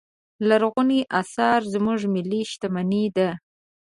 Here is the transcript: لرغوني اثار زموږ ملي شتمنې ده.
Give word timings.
لرغوني 0.47 1.01
اثار 1.21 1.61
زموږ 1.73 1.99
ملي 2.13 2.41
شتمنې 2.51 3.03
ده. 3.15 3.29